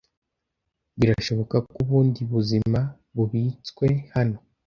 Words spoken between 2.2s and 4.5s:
buzima bubitswe hano